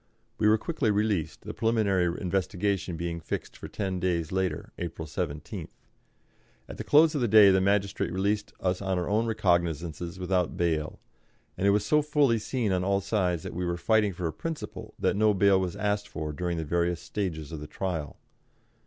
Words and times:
We 0.39 0.47
were 0.47 0.57
quickly 0.57 0.89
released, 0.89 1.41
the 1.41 1.53
preliminary 1.53 2.19
investigation 2.19 2.97
being 2.97 3.19
fixed 3.19 3.55
for 3.55 3.67
ten 3.67 3.99
days 3.99 4.31
later 4.31 4.73
April 4.79 5.07
17th. 5.07 5.67
At 6.67 6.77
the 6.77 6.83
close 6.83 7.13
of 7.13 7.21
the 7.21 7.27
day 7.27 7.51
the 7.51 7.61
magistrate 7.61 8.11
released 8.11 8.51
us 8.59 8.81
on 8.81 8.97
our 8.97 9.07
own 9.07 9.27
recognisances, 9.27 10.17
without 10.17 10.57
bail; 10.57 10.99
and 11.55 11.67
it 11.67 11.69
was 11.69 11.85
so 11.85 12.01
fully 12.01 12.39
seen 12.39 12.71
on 12.71 12.83
all 12.83 12.99
sides 12.99 13.43
that 13.43 13.53
we 13.53 13.63
were 13.63 13.77
fighting 13.77 14.11
for 14.11 14.25
a 14.25 14.33
principle 14.33 14.95
that 14.97 15.15
no 15.15 15.35
bail 15.35 15.59
was 15.59 15.75
asked 15.75 16.07
for 16.07 16.33
during 16.33 16.57
the 16.57 16.65
various 16.65 16.99
stages 16.99 17.51
of 17.51 17.59
the 17.59 17.67
trial. 17.67 18.17